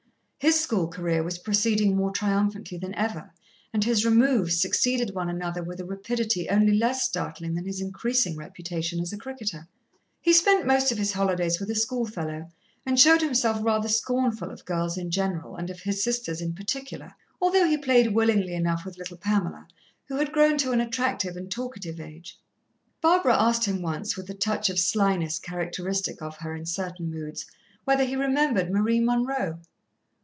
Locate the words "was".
1.21-1.37